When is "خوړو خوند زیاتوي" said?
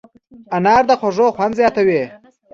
0.99-2.03